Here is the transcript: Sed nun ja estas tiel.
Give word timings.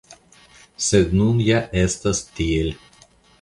Sed 0.85 1.13
nun 1.19 1.43
ja 1.49 1.61
estas 1.83 2.23
tiel. 2.41 2.73